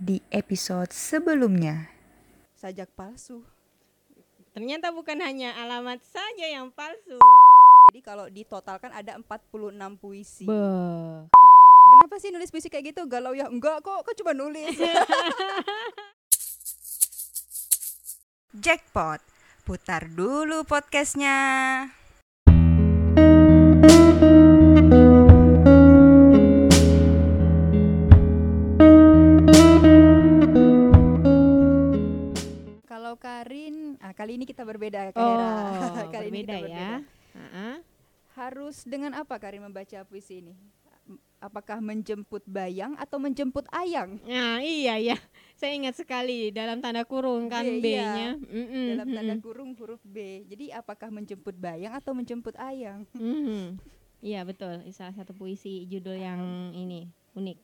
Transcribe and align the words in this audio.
di 0.00 0.16
episode 0.32 0.88
sebelumnya. 0.96 1.92
sajak 2.56 2.88
palsu. 2.96 3.44
Ternyata 4.56 4.92
bukan 4.92 5.16
hanya 5.20 5.56
alamat 5.60 6.00
saja 6.04 6.44
yang 6.44 6.72
palsu. 6.72 7.20
Jadi 7.88 8.00
kalau 8.04 8.28
ditotalkan 8.28 8.92
ada 8.92 9.16
46 9.16 10.00
puisi. 10.00 10.44
Be. 10.44 10.60
Kenapa 11.90 12.16
sih 12.20 12.32
nulis 12.32 12.52
puisi 12.52 12.68
kayak 12.68 12.92
gitu? 12.92 13.08
Galau 13.08 13.32
ya? 13.32 13.48
Enggak 13.48 13.80
kok, 13.80 14.04
kok 14.04 14.16
cuma 14.16 14.36
nulis. 14.36 14.76
Jackpot, 18.64 19.20
putar 19.64 20.08
dulu 20.12 20.64
podcastnya. 20.68 21.38
Kalau 33.10 33.26
Karin, 33.26 33.98
ah, 33.98 34.14
kali 34.14 34.38
ini 34.38 34.46
kita 34.46 34.62
berbeda 34.62 35.10
Kak 35.10 35.18
Oh, 35.18 36.06
kali 36.14 36.30
ini 36.30 36.46
berbeda 36.46 36.62
kita 36.62 36.70
ya. 36.70 36.90
Heeh. 37.34 37.74
Harus 38.38 38.86
dengan 38.86 39.18
apa 39.18 39.34
Karin 39.42 39.66
membaca 39.66 40.06
puisi 40.06 40.38
ini? 40.38 40.54
Apakah 41.42 41.82
menjemput 41.82 42.46
bayang 42.46 42.94
atau 43.02 43.18
menjemput 43.18 43.66
ayang? 43.74 44.22
Nah, 44.22 44.62
iya 44.62 44.94
ya. 45.02 45.18
Saya 45.58 45.74
ingat 45.74 45.98
sekali 45.98 46.54
dalam 46.54 46.78
tanda 46.78 47.02
kurung 47.02 47.50
kan 47.50 47.66
Iya, 47.66 47.74
iya. 47.82 47.82
B-nya. 47.82 48.30
Mm-mm, 48.46 48.86
Dalam 48.94 49.08
tanda 49.10 49.34
mm-mm. 49.34 49.42
kurung 49.42 49.70
huruf 49.74 49.98
B. 50.06 50.46
Jadi 50.46 50.70
apakah 50.70 51.10
menjemput 51.10 51.58
bayang 51.58 51.90
atau 51.98 52.14
menjemput 52.14 52.54
ayang? 52.62 53.10
Mhm. 53.18 53.74
Iya, 54.22 54.46
betul. 54.46 54.86
Salah 54.94 55.18
satu 55.18 55.34
puisi 55.34 55.82
judul 55.90 56.14
yang 56.14 56.70
ini 56.78 57.10
unik. 57.34 57.58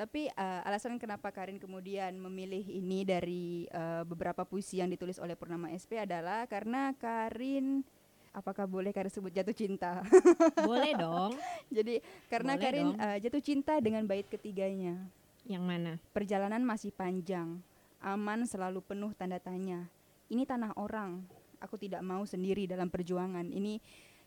Tapi 0.00 0.32
uh, 0.32 0.64
alasan 0.64 0.96
kenapa 0.96 1.28
Karin 1.28 1.60
kemudian 1.60 2.16
memilih 2.16 2.64
ini 2.64 3.04
dari 3.04 3.68
uh, 3.68 4.00
beberapa 4.08 4.48
puisi 4.48 4.80
yang 4.80 4.88
ditulis 4.88 5.20
oleh 5.20 5.36
Purnama 5.36 5.68
SP 5.76 6.00
adalah 6.00 6.48
karena 6.48 6.96
Karin 6.96 7.84
apakah 8.32 8.64
boleh 8.64 8.96
Karin 8.96 9.12
sebut 9.12 9.28
jatuh 9.28 9.52
cinta? 9.52 10.00
Boleh 10.64 10.96
dong. 10.96 11.36
Jadi 11.68 12.00
karena 12.32 12.56
Boleh 12.56 12.64
Karin 12.64 12.88
dong. 12.96 12.96
uh, 12.96 13.18
jatuh 13.20 13.42
cinta 13.44 13.76
dengan 13.76 14.08
bait 14.08 14.24
ketiganya. 14.24 14.96
Yang 15.44 15.64
mana? 15.68 15.92
Perjalanan 16.16 16.64
masih 16.64 16.96
panjang, 16.96 17.60
aman 18.00 18.48
selalu 18.48 18.80
penuh 18.80 19.12
tanda 19.12 19.36
tanya. 19.36 19.84
Ini 20.32 20.48
tanah 20.48 20.80
orang, 20.80 21.20
aku 21.60 21.76
tidak 21.76 22.00
mau 22.00 22.24
sendiri 22.24 22.64
dalam 22.64 22.88
perjuangan. 22.88 23.52
Ini 23.52 23.76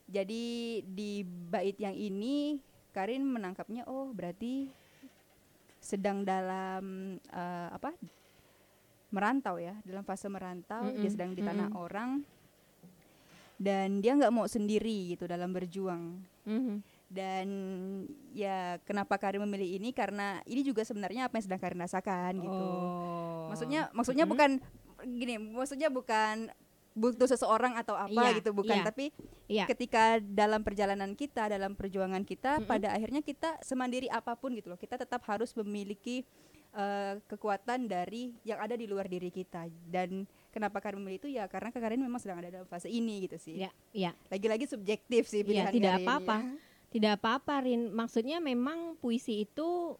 jadi 0.05 0.44
di 0.86 1.26
bait 1.26 1.81
yang 1.81 1.98
ini 1.98 2.61
Karin 2.94 3.26
menangkapnya 3.26 3.89
oh 3.89 4.14
berarti 4.14 4.70
sedang 5.84 6.23
dalam 6.23 6.84
eh, 7.20 7.70
apa 7.70 7.92
merantau 9.12 9.59
ya 9.59 9.76
dalam 9.84 10.02
fase 10.02 10.26
merantau 10.26 10.88
dia 10.89 11.03
Mm-mm, 11.03 11.12
sedang 11.12 11.36
di 11.36 11.44
tanah 11.44 11.70
orang 11.76 12.23
dan 13.59 14.00
dia 14.00 14.16
nggak 14.16 14.34
mau 14.34 14.48
sendiri 14.48 15.14
gitu 15.14 15.28
dalam 15.28 15.54
berjuang 15.54 16.17
Mhm. 16.44 16.76
dan 17.08 17.48
ya 18.34 18.81
kenapa 18.84 19.16
Karin 19.16 19.44
memilih 19.44 19.78
ini 19.78 19.94
karena 19.94 20.42
ini 20.44 20.66
juga 20.66 20.81
sebenarnya 20.81 21.30
apa 21.30 21.38
yang 21.38 21.45
sedang 21.45 21.61
Karin 21.61 21.80
rasakan 21.80 22.34
gitu. 22.42 22.50
Oh. 22.50 23.48
Maksudnya 23.54 23.94
maksudnya 23.94 24.26
Mhm. 24.26 24.31
bukan 24.34 24.52
gini, 25.06 25.36
maksudnya 25.38 25.88
bukan 25.88 26.50
butuh 26.94 27.25
seseorang 27.25 27.73
atau 27.73 27.97
apa 27.97 28.13
Iya, 28.30 28.38
gitu 28.38 28.53
bukan, 28.53 28.77
iya. 28.80 28.86
tapi 28.86 29.05
Iya. 29.49 29.66
ketika 29.66 30.17
dalam 30.22 30.61
perjalanan 30.61 31.13
kita, 31.13 31.49
dalam 31.49 31.73
perjuangan 31.73 32.22
kita 32.22 32.61
Mm-mm. 32.61 32.69
pada 32.69 32.94
akhirnya 32.94 33.19
kita 33.19 33.58
semandiri 33.59 34.08
apa 34.08 34.33
pun 34.33 34.53
gitu 34.53 34.69
loh. 34.69 34.77
Kita 34.77 34.95
tetap 34.95 35.25
harus 35.25 35.52
memiliki 35.53 36.21
eh, 36.73 37.21
kekuatan 37.30 37.86
dari 37.86 38.33
yang 38.41 38.58
ada 38.58 38.73
di 38.73 38.89
luar 38.89 39.05
diri 39.05 39.30
kita 39.30 39.69
dan 39.86 40.25
kenapa 40.49 40.81
Karin 40.81 40.97
memilih 40.97 41.21
itu 41.21 41.30
ya 41.30 41.45
karena 41.45 41.69
Karin 41.69 42.02
memang 42.02 42.17
sedang 42.17 42.41
ada 42.41 42.49
dalam 42.49 42.66
fase 42.66 42.89
ini 42.89 43.30
gitu 43.30 43.38
sih. 43.38 43.61
Iya, 43.61 43.69
iya. 43.94 44.11
Lagi-lagi 44.30 44.66
subjektif 44.66 45.30
sih 45.30 45.42
Iya, 45.42 45.70
pilihan 45.70 45.70
tidak 45.70 45.92
Karin, 45.93 46.05
apa-apa. 46.09 46.37
ya. 46.42 46.53
Tidak 46.89 47.14
apa-apa, 47.14 47.55
Rin. 47.65 47.89
Maksudnya 47.89 48.37
memang 48.37 48.98
puisi 48.98 49.45
itu 49.45 49.98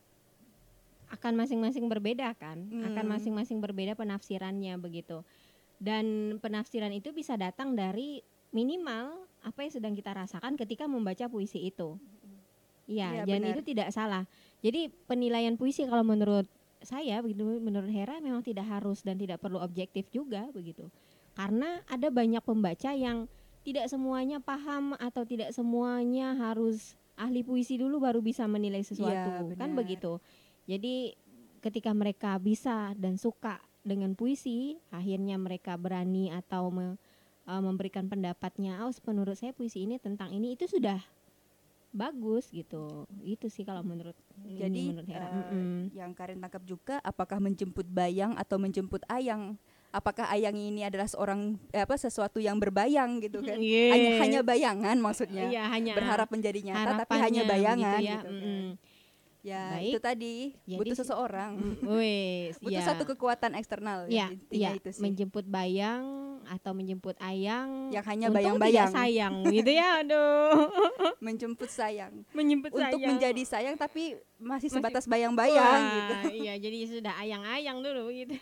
akan 1.10 1.34
masing-masing 1.38 1.86
berbeda 1.86 2.34
kan? 2.34 2.58
Akan 2.84 3.06
Hmm. 3.06 3.14
masing-masing 3.14 3.62
berbeda 3.62 3.94
penafsirannya 3.94 4.74
begitu. 4.78 5.22
Dan 5.84 6.38
penafsiran 6.40 6.96
itu 6.96 7.12
bisa 7.12 7.36
datang 7.36 7.76
dari 7.76 8.24
minimal 8.56 9.28
apa 9.44 9.68
yang 9.68 9.74
sedang 9.76 9.94
kita 9.94 10.16
rasakan 10.16 10.56
ketika 10.56 10.88
membaca 10.88 11.28
puisi 11.28 11.68
itu. 11.68 12.00
Iya, 12.88 13.24
Iya, 13.24 13.24
dan 13.28 13.40
benar. 13.44 13.52
itu 13.52 13.62
tidak 13.68 13.90
salah. 13.92 14.24
Jadi 14.64 14.88
penilaian 15.08 15.60
puisi 15.60 15.84
kalau 15.84 16.08
menurut 16.08 16.48
saya 16.84 17.20
begitu 17.24 17.44
menurut 17.60 17.88
Hera 17.92 18.20
memang 18.20 18.44
tidak 18.44 18.68
harus 18.68 19.04
dan 19.04 19.16
tidak 19.20 19.40
perlu 19.44 19.60
objektif 19.60 20.08
juga 20.12 20.48
begitu. 20.56 20.88
Karena 21.36 21.84
ada 21.88 22.08
banyak 22.08 22.44
pembaca 22.44 22.92
yang 22.96 23.28
tidak 23.64 23.88
semuanya 23.88 24.44
paham 24.44 24.96
atau 25.00 25.24
tidak 25.24 25.56
semuanya 25.56 26.36
harus 26.36 26.96
ahli 27.16 27.44
puisi 27.44 27.80
dulu 27.80 28.04
baru 28.04 28.20
bisa 28.20 28.44
menilai 28.48 28.84
sesuatu 28.84 29.56
kan 29.56 29.72
benar. 29.72 29.80
begitu. 29.84 30.20
Jadi 30.68 31.16
ketika 31.64 31.96
mereka 31.96 32.36
bisa 32.40 32.92
dan 33.00 33.16
suka 33.16 33.60
dengan 33.84 34.16
puisi, 34.16 34.80
akhirnya 34.90 35.36
mereka 35.36 35.76
berani 35.76 36.32
atau 36.32 36.72
me- 36.72 36.98
eh, 37.44 37.62
memberikan 37.62 38.08
pendapatnya, 38.08 38.80
oh 38.82 38.92
menurut 39.06 39.36
saya 39.36 39.52
puisi 39.52 39.84
ini 39.84 40.00
tentang 40.00 40.32
ini 40.32 40.56
itu 40.56 40.66
sudah 40.66 41.04
bagus 41.94 42.50
gitu. 42.50 43.06
Itu 43.22 43.54
sih 43.54 43.62
kalau 43.62 43.86
menurut 43.86 44.18
ini 44.42 44.58
Jadi 44.58 44.82
menurut 44.90 45.08
Hera. 45.08 45.28
eh, 45.30 45.36
Mm-mm. 45.38 45.94
yang 45.94 46.12
Karin 46.18 46.42
tangkap 46.42 46.64
juga 46.66 46.98
apakah 47.06 47.38
menjemput 47.38 47.86
bayang 47.86 48.34
atau 48.34 48.58
menjemput 48.58 49.06
ayang? 49.06 49.62
Apakah 49.94 50.26
ayang 50.34 50.58
ini 50.58 50.82
adalah 50.82 51.06
seorang 51.06 51.54
eh, 51.70 51.86
apa 51.86 51.94
sesuatu 51.94 52.42
yang 52.42 52.58
berbayang 52.58 53.22
gitu 53.22 53.46
kan? 53.46 53.62
Yes. 53.62 53.94
Hanya 53.94 54.12
hanya 54.18 54.40
bayangan 54.42 54.98
maksudnya. 54.98 55.46
Iya, 55.54 55.70
hanya 55.70 55.94
Berharap 55.94 56.34
menjadi 56.34 56.60
nyata 56.66 57.06
tapi 57.06 57.14
hanya 57.22 57.42
bayangan 57.46 58.02
begitu 58.02 58.10
ya. 58.10 58.16
gitu 58.18 58.30
kan. 58.34 58.66
Ya, 59.44 59.76
Baik. 59.76 59.92
itu 59.92 60.00
tadi 60.00 60.36
Jadi 60.64 60.80
butuh 60.80 60.96
seseorang. 60.98 61.52
Mm, 61.54 61.84
Wes, 62.00 62.56
butuh 62.58 62.80
ya. 62.80 62.88
satu 62.88 63.04
kekuatan 63.06 63.52
eksternal 63.54 64.08
ya, 64.08 64.08
Iya, 64.08 64.28
intinya 64.32 64.56
iya, 64.56 64.70
itu 64.74 64.90
sih. 64.90 65.04
menjemput 65.04 65.44
bayang 65.44 66.04
atau 66.46 66.72
menjemput 66.72 67.20
ayang 67.20 67.88
Yang 67.90 68.06
hanya 68.06 68.28
bayang-bayang. 68.30 68.88
sayang 68.90 69.44
gitu 69.46 69.68
ya 69.70 69.96
aduh 70.00 70.72
menjemput 71.20 71.68
sayang. 71.68 72.24
menjemput 72.32 72.72
Untuk 72.72 72.88
sayang 72.90 73.10
menjadi 73.10 73.44
sayang 73.44 73.76
tapi 73.76 74.16
masih 74.34 74.40
Masih- 74.40 74.72
sebatas 74.74 75.04
bayang-bayang 75.06 75.82
gitu. 75.92 76.14
iya 76.42 76.54
jadi 76.56 76.78
sudah 76.90 77.14
ayang-ayang 77.18 77.80
dulu 77.80 78.12
gitu 78.12 78.40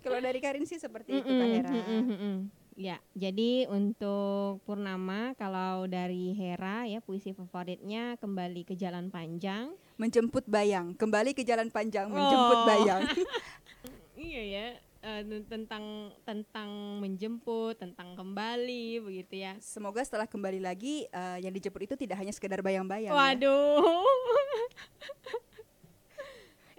Kalau 0.00 0.18
dari 0.18 0.38
Karin 0.38 0.64
sih 0.64 0.76
seperti 0.76 1.18
itu 1.18 1.28
Kak 1.28 1.46
Hera. 1.46 1.70
mm-mm, 1.70 2.02
mm-mm. 2.08 2.36
Ya 2.80 2.96
jadi 3.12 3.68
untuk 3.68 4.64
Purnama 4.64 5.36
kalau 5.36 5.84
dari 5.84 6.32
Hera 6.32 6.88
ya 6.88 7.04
puisi 7.04 7.36
favoritnya 7.36 8.16
kembali 8.16 8.64
ke 8.64 8.72
jalan 8.72 9.12
panjang 9.12 9.76
Menjemput 10.00 10.48
bayang, 10.48 10.96
kembali 10.96 11.36
ke 11.36 11.44
jalan 11.44 11.68
panjang 11.68 12.08
menjemput 12.08 12.56
Oh. 12.56 12.64
bayang. 12.64 13.04
iya 14.16 14.42
ya 14.42 14.66
eh, 15.00 15.22
tentang 15.44 16.08
tentang 16.24 16.68
menjemput 16.98 17.76
tentang 17.76 18.16
kembali 18.16 19.04
begitu 19.04 19.44
ya 19.44 19.60
Semoga 19.60 20.00
setelah 20.00 20.24
kembali 20.24 20.64
lagi 20.64 21.04
eh, 21.04 21.38
yang 21.44 21.52
dijemput 21.52 21.84
itu 21.84 22.00
tidak 22.00 22.16
hanya 22.16 22.32
sekedar 22.32 22.64
bayang-bayang. 22.64 23.12
ya. 23.12 23.16
Waduh. 23.16 23.84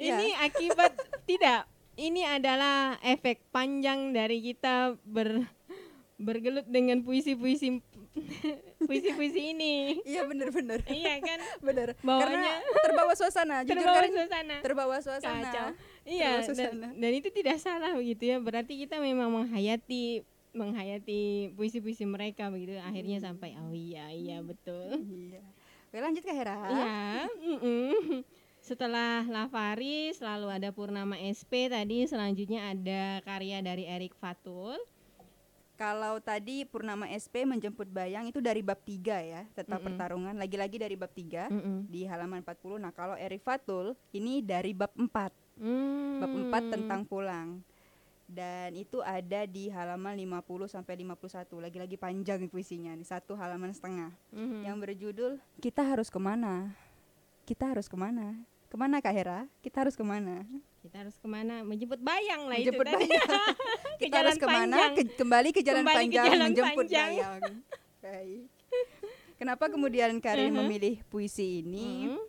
Ya. 0.01 0.17
Ini 0.17 0.33
akibat 0.33 0.97
tidak. 1.29 1.69
Ini 1.93 2.41
adalah 2.41 2.97
efek 3.05 3.45
panjang 3.53 4.09
dari 4.09 4.41
kita 4.41 4.97
ber 5.05 5.45
bergelut 6.21 6.65
dengan 6.69 7.01
puisi-puisi 7.01 7.81
puisi-puisi 8.87 9.55
ini. 9.55 9.99
Iya 10.03 10.27
benar-benar. 10.27 10.83
iya 10.91 11.17
kan? 11.23 11.39
Benar. 11.67 11.95
Karena 11.97 12.59
terbawa 12.83 13.13
suasana. 13.15 13.55
Jujur 13.63 13.79
terbawa 13.79 13.95
Karin 13.97 14.13
suasana. 14.13 14.55
terbawa 14.59 14.95
suasana. 14.99 15.41
Kacau. 15.43 15.67
Terbawa 15.71 15.89
Iya, 16.01 16.41
dan, 16.41 16.45
suasana. 16.49 16.87
dan 16.97 17.11
itu 17.13 17.29
tidak 17.29 17.57
salah 17.61 17.93
begitu 17.93 18.25
ya. 18.25 18.37
Berarti 18.41 18.73
kita 18.81 18.97
memang 18.97 19.29
menghayati 19.29 20.25
menghayati 20.51 21.53
puisi-puisi 21.55 22.03
mereka 22.03 22.51
begitu. 22.51 22.75
Akhirnya 22.81 23.21
sampai 23.23 23.55
oh 23.55 23.71
iya 23.71 24.11
iya 24.11 24.43
betul. 24.43 24.97
Iya. 24.99 25.39
Oke 25.87 25.97
lanjut 25.99 26.23
ke 26.25 26.33
Hera. 26.35 26.57
Iya. 26.67 26.99
mm-mm. 27.39 28.23
Setelah 28.61 29.25
Lafaris, 29.25 30.21
lalu 30.21 30.47
ada 30.53 30.69
Purnama 30.69 31.17
SP 31.17 31.65
tadi, 31.65 32.05
selanjutnya 32.05 32.69
ada 32.69 33.17
karya 33.25 33.57
dari 33.65 33.89
Erik 33.89 34.13
Fatul. 34.13 34.77
Kalau 35.81 36.21
tadi 36.21 36.61
Purnama 36.61 37.09
SP 37.09 37.41
menjemput 37.41 37.89
bayang 37.89 38.29
itu 38.29 38.37
dari 38.37 38.61
bab 38.61 38.77
3 38.85 39.01
ya, 39.01 39.41
tentang 39.57 39.81
Mm-mm. 39.81 39.87
pertarungan. 39.89 40.35
Lagi-lagi 40.37 40.77
dari 40.77 40.93
bab 40.93 41.09
3 41.09 41.49
Mm-mm. 41.49 41.89
di 41.89 42.05
halaman 42.05 42.45
40. 42.45 42.77
Nah, 42.77 42.93
kalau 42.93 43.17
Erik 43.17 43.41
Fatul 43.41 43.97
ini 44.13 44.45
dari 44.45 44.77
bab 44.77 44.93
4. 44.93 45.33
Hmm. 45.57 46.21
Bab 46.21 46.33
4 46.37 46.73
tentang 46.77 47.01
pulang. 47.01 47.65
Dan 48.29 48.77
itu 48.77 49.01
ada 49.01 49.49
di 49.49 49.73
halaman 49.73 50.21
50 50.21 50.69
sampai 50.69 51.01
51. 51.01 51.49
Lagi-lagi 51.57 51.97
panjang 51.97 52.45
puisinya 52.45 52.93
nih, 52.93 53.09
satu 53.09 53.33
halaman 53.33 53.73
setengah. 53.73 54.13
Mhm. 54.29 54.61
Yang 54.61 54.77
berjudul 54.85 55.31
Kita 55.57 55.81
harus 55.81 56.13
ke 56.13 56.21
mana? 56.21 56.77
Kita 57.41 57.73
harus 57.73 57.89
ke 57.89 57.97
mana? 57.97 58.37
Ke 58.71 58.79
mana 58.79 59.03
Kak 59.03 59.11
Hera? 59.11 59.39
Kita 59.59 59.83
harus 59.83 59.93
ke 59.93 60.01
mana? 60.01 60.47
Kita 60.79 61.03
harus 61.03 61.19
ke 61.19 61.27
mana? 61.27 61.59
Menjemput 61.61 61.99
bayang 61.99 62.47
lah 62.47 62.55
Menjemput 62.55 62.87
itu 62.87 62.95
tadi. 62.95 63.05
bayang. 63.05 63.27
ke 63.99 64.03
Kita 64.07 64.15
harus 64.17 64.37
ke 64.39 64.47
mana? 64.47 64.63
panjang. 64.79 64.91
Ke- 64.95 65.15
kembali 65.19 65.49
ke 65.51 65.59
jalan 65.61 65.83
Kembali 65.83 65.91
ke 65.91 65.99
panjang 65.99 66.25
jalan 66.25 66.39
menjemput 66.47 66.85
panjang. 66.87 67.09
bayang. 67.11 67.41
Baik. 68.07 68.43
Kenapa 69.35 69.65
kemudian 69.67 70.11
Karin 70.17 70.49
Mhm. 70.49 70.57
memilih 70.57 70.95
puisi 71.05 71.59
ini? 71.59 72.07
Mhm. 72.07 72.19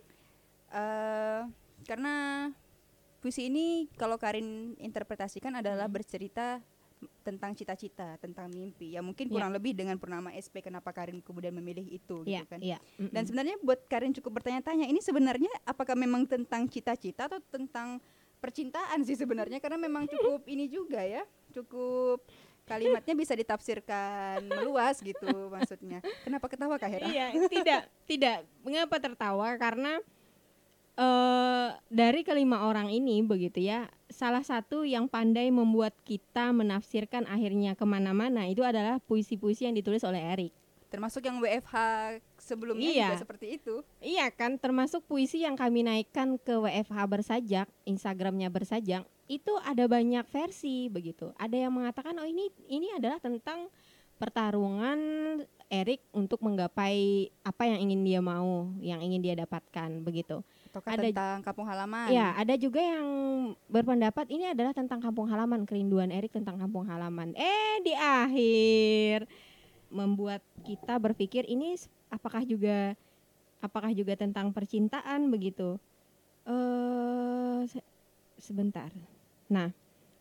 Eh, 0.73 1.41
karena 1.85 2.13
puisi 3.19 3.47
ini 3.47 3.65
kalau 3.95 4.19
Karin 4.19 4.75
interpretasikan 4.77 5.55
adalah 5.55 5.87
Hmm. 5.87 5.95
bercerita 5.95 6.59
tentang 7.21 7.51
cita-cita, 7.53 8.15
tentang 8.17 8.49
mimpi. 8.49 8.93
Ya 8.93 9.01
mungkin 9.01 9.27
Ya. 9.27 9.33
kurang 9.33 9.51
lebih 9.51 9.71
dengan 9.71 9.95
purnama 9.95 10.29
SP 10.33 10.59
kenapa 10.59 10.91
Karin 10.91 11.19
kemudian 11.19 11.51
memilih 11.51 11.83
itu 11.85 12.23
Iya, 12.23 12.43
gitu 12.43 12.49
kan. 12.49 12.59
iya. 12.59 12.77
Mm-mm. 12.97 13.11
Dan 13.11 13.23
sebenarnya 13.23 13.55
buat 13.59 13.79
Karin 13.85 14.11
cukup 14.11 14.41
bertanya-tanya, 14.41 14.85
ini 14.85 14.99
sebenarnya 14.99 15.51
apakah 15.63 15.93
memang 15.93 16.23
tentang 16.23 16.65
cita-cita 16.65 17.27
atau 17.27 17.39
tentang 17.47 17.97
percintaan 18.37 18.99
sih 19.01 19.15
sebenarnya 19.15 19.57
karena 19.57 19.79
memang 19.79 20.03
cukup 20.03 20.43
ini 20.53 20.67
juga 20.67 20.99
ya, 20.99 21.23
cukup 21.51 22.19
kalimatnya 22.63 23.11
bisa 23.11 23.35
ditafsirkan 23.35 24.47
meluas 24.47 24.99
gitu 24.99 25.27
maksudnya. 25.51 25.99
Kenapa 26.23 26.47
ketawa 26.47 26.79
Kak 26.79 26.91
Hera? 26.91 27.07
Iya, 27.07 27.25
tidak, 27.47 27.81
tidak. 28.07 28.37
Mengapa 28.63 28.99
tertawa? 28.99 29.51
Karena 29.59 29.99
eh 30.93 31.69
dari 31.89 32.21
kelima 32.21 32.69
orang 32.69 32.93
ini 32.93 33.25
begitu 33.25 33.65
ya, 33.65 33.89
salah 34.13 34.45
satu 34.45 34.85
yang 34.85 35.09
pandai 35.09 35.49
membuat 35.49 35.97
kita 36.05 36.53
menafsirkan 36.53 37.25
akhirnya 37.25 37.73
ke 37.73 37.85
mana-mana 37.85 38.45
itu 38.45 38.61
adalah 38.61 39.01
puisi-puisi 39.01 39.65
yang 39.65 39.73
ditulis 39.73 40.05
oleh 40.05 40.21
Erik. 40.21 40.53
Termasuk 40.93 41.25
yang 41.25 41.41
WFH 41.41 41.73
sebelumnya 42.37 42.85
Iya. 42.85 43.09
juga 43.09 43.25
seperti 43.25 43.57
itu. 43.57 43.81
Iya 43.97 44.29
kan, 44.29 44.61
termasuk 44.61 45.01
puisi 45.09 45.41
yang 45.41 45.57
kami 45.57 45.81
naikkan 45.81 46.37
ke 46.37 46.53
WFH 46.53 46.97
bersajak, 47.09 47.67
Instagramnya 47.89 48.53
bersajak, 48.53 49.01
itu 49.25 49.53
ada 49.65 49.89
banyak 49.89 50.21
versi 50.29 50.93
begitu. 50.93 51.33
Ada 51.41 51.65
yang 51.65 51.73
mengatakan 51.73 52.13
oh 52.21 52.27
ini 52.29 52.53
ini 52.69 52.93
adalah 52.93 53.17
tentang 53.17 53.73
pertarungan 54.21 54.99
Erik 55.73 56.05
untuk 56.13 56.45
menggapai 56.45 57.33
apa 57.41 57.63
yang 57.65 57.89
ingin 57.89 58.05
dia 58.05 58.21
mau, 58.21 58.69
yang 58.77 59.01
ingin 59.01 59.25
dia 59.25 59.33
dapatkan 59.33 60.05
begitu. 60.05 60.45
Ataukah 60.73 60.97
Ada- 60.97 61.05
tentang 61.05 61.37
kampung 61.45 61.69
halaman? 61.69 62.09
Ya, 62.09 62.33
ada 62.33 62.57
juga 62.57 62.81
yang 62.81 63.05
berpendapat 63.69 64.25
ini 64.33 64.57
adalah 64.57 64.73
tentang 64.73 64.97
kampung 64.97 65.29
halaman, 65.29 65.69
kerinduan 65.69 66.09
Erik 66.09 66.33
tentang 66.33 66.57
kampung 66.57 66.89
halaman. 66.89 67.29
Eh, 67.37 67.77
di 67.85 67.93
akhir 67.93 69.29
membuat 69.93 70.41
kita 70.65 70.97
berpikir 70.97 71.45
ini 71.45 71.77
apakah 72.09 72.41
juga 72.41 72.97
apakah 73.61 73.93
juga 73.93 74.17
tentang 74.17 74.49
percintaan 74.49 75.29
begitu. 75.29 75.77
Eh, 76.49 77.69
se- 77.69 77.85
sebentar. 78.41 78.89
Nah, 79.53 79.69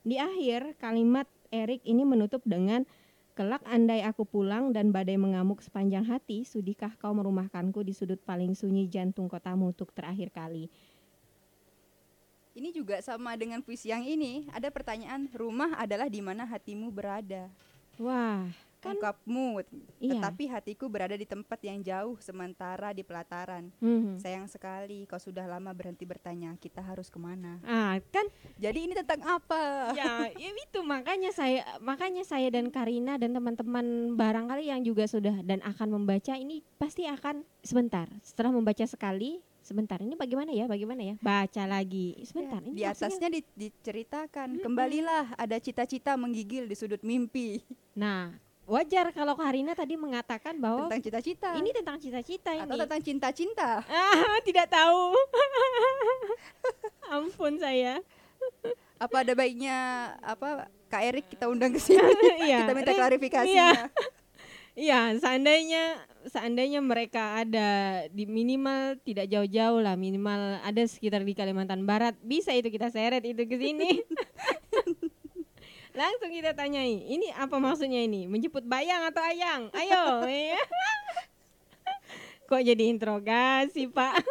di 0.05 0.21
akhir 0.21 0.77
kalimat 0.77 1.25
Erik 1.49 1.81
ini 1.89 2.05
menutup 2.05 2.45
dengan 2.45 2.85
Kelak 3.33 3.65
andai 3.65 4.05
aku 4.05 4.29
pulang 4.29 4.77
dan 4.77 4.93
badai 4.93 5.17
mengamuk 5.17 5.65
sepanjang 5.65 6.05
hati, 6.05 6.45
sudikah 6.45 6.93
kau 7.01 7.17
merumahkanku 7.17 7.81
di 7.81 7.97
sudut 7.97 8.21
paling 8.21 8.53
sunyi 8.53 8.85
jantung 8.93 9.25
kotamu 9.25 9.73
untuk 9.73 9.89
terakhir 9.97 10.29
kali. 10.29 10.69
Ini 12.53 12.69
juga 12.77 13.01
sama 13.01 13.33
dengan 13.41 13.65
puisi 13.65 13.89
yang 13.89 14.05
ini. 14.05 14.45
Ada 14.53 14.69
pertanyaan, 14.69 15.33
rumah 15.33 15.73
adalah 15.81 16.13
di 16.13 16.21
mana 16.21 16.45
hatimu 16.45 16.93
berada. 16.93 17.49
Wah, 17.97 18.53
kan 18.83 18.99
Ungkapmu, 18.99 19.63
iya. 20.03 20.19
tetapi 20.19 20.51
hatiku 20.51 20.91
berada 20.91 21.15
di 21.15 21.23
tempat 21.23 21.63
yang 21.63 21.79
jauh 21.81 22.19
sementara 22.19 22.91
di 22.91 23.07
pelataran. 23.07 23.71
Mhm. 23.79 24.19
Sayang 24.19 24.51
sekali 24.51 25.07
kau 25.07 25.23
sudah 25.23 25.47
lama 25.47 25.71
berhenti 25.71 26.03
bertanya, 26.03 26.59
kita 26.59 26.83
harus 26.83 27.07
ke 27.07 27.17
mana? 27.17 27.63
Ah, 27.63 28.03
kan 28.11 28.27
Jadi 28.59 28.91
ini 28.91 28.95
tentang 28.99 29.23
apa? 29.23 29.95
ya, 29.95 30.27
ya 30.35 30.51
itu 30.51 30.81
makanya 30.83 31.31
saya 31.31 31.63
makanya 31.79 32.27
saya 32.27 32.51
dan 32.51 32.75
Karina 32.75 33.15
dan 33.17 33.31
teman-teman 33.31 34.19
barangkali 34.19 34.67
yang 34.67 34.83
juga 34.83 35.07
sudah 35.07 35.47
dan 35.47 35.63
akan 35.63 36.03
membaca 36.03 36.35
ini 36.35 36.67
pasti 36.77 37.07
akan 37.07 37.47
sebentar. 37.63 38.11
Setelah 38.27 38.51
membaca 38.51 38.83
sekali, 38.83 39.39
sebentar. 39.63 40.03
Ini 40.03 40.19
bagaimana 40.19 40.51
ya? 40.51 40.67
Bagaimana 40.67 41.03
ya? 41.07 41.15
Baca 41.23 41.63
lagi. 41.71 42.19
Sebentar. 42.27 42.59
Ya, 42.61 42.69
ini 42.69 42.77
di 42.77 42.85
atasnya 42.85 43.29
di- 43.31 43.47
diceritakan, 43.55 44.59
kembalilah 44.59 45.39
ada 45.39 45.57
cita-cita 45.63 46.19
menggigil 46.19 46.67
di 46.67 46.75
sudut 46.75 47.01
mimpi 47.07 47.63
Nah, 47.93 48.33
wajar 48.67 49.11
kalau 49.11 49.35
Karina 49.35 49.75
tadi 49.75 49.99
mengatakan 49.99 50.57
bahwa 50.59 50.87
tentang 50.87 51.03
cita-cita. 51.03 51.51
Ini 51.59 51.71
tentang 51.75 51.99
cita-cita 51.99 52.51
atau 52.55 52.75
ini. 52.77 52.83
tentang 52.87 53.01
cinta-cinta. 53.03 53.71
Ah, 53.87 54.39
tidak 54.47 54.71
tahu. 54.71 55.13
Ampun 57.15 57.59
saya. 57.59 58.01
Apa 59.03 59.27
ada 59.27 59.35
baiknya 59.35 59.77
apa 60.23 60.71
Kak 60.87 61.03
Erik 61.03 61.27
kita 61.27 61.51
undang 61.51 61.75
ke 61.75 61.81
sini? 61.83 61.99
Iya. 62.47 62.67
kita 62.67 62.73
minta 62.75 62.93
Rin, 62.95 62.99
klarifikasinya. 62.99 63.71
iya. 63.75 63.91
Iya, 64.73 65.21
seandainya 65.21 66.01
seandainya 66.33 66.81
mereka 66.81 67.45
ada 67.45 67.69
di 68.09 68.25
minimal 68.25 68.97
tidak 69.05 69.29
jauh-jauh 69.29 69.85
lah, 69.85 70.01
minimal 70.01 70.65
ada 70.65 70.83
sekitar 70.89 71.21
di 71.29 71.37
Kalimantan 71.37 71.85
Barat, 71.85 72.17
bisa 72.25 72.57
itu 72.57 72.73
kita 72.73 72.89
seret 72.89 73.21
itu 73.21 73.45
ke 73.45 73.57
sini. 73.61 74.01
Langsung 75.93 76.33
kita 76.33 76.57
tanyai, 76.57 77.05
ini 77.05 77.29
apa 77.37 77.61
maksudnya 77.61 78.01
ini? 78.01 78.25
Menjemput 78.25 78.65
bayang 78.65 79.05
atau 79.13 79.21
ayang? 79.21 79.69
Ayo. 79.77 80.25
ya. 80.25 80.63
Kok 82.49 82.63
jadi 82.65 82.85
interogasi, 82.89 83.93
Pak? 83.93 84.25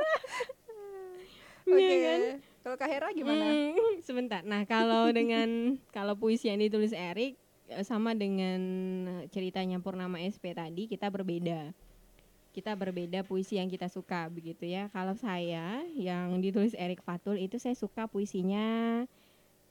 Oke. 1.70 1.78
Iya 1.78 1.98
kan? 2.02 2.22
Kalau 2.62 2.78
Kak 2.78 2.90
Hera 2.90 3.10
gimana? 3.14 3.46
Hmm, 3.50 3.98
sebentar. 4.06 4.42
Nah, 4.46 4.66
kalau 4.70 5.10
dengan 5.10 5.78
kalau 5.90 6.14
puisi 6.14 6.50
yang 6.50 6.62
ditulis 6.62 6.94
Erik 6.94 7.38
eh, 7.70 7.82
sama 7.82 8.14
dengan 8.14 8.62
ceritanya 9.34 9.82
Purnama 9.82 10.22
SP 10.22 10.54
tadi 10.54 10.86
kita 10.86 11.10
berbeda. 11.10 11.74
Kita 12.52 12.76
berbeda 12.76 13.24
puisi 13.26 13.58
yang 13.58 13.72
kita 13.72 13.90
suka 13.90 14.30
begitu 14.30 14.70
ya. 14.70 14.94
Kalau 14.94 15.18
saya 15.18 15.82
yang 15.98 16.38
ditulis 16.38 16.78
Erik 16.78 17.02
Fatul 17.02 17.42
itu 17.42 17.58
saya 17.58 17.74
suka 17.74 18.06
puisinya 18.06 19.06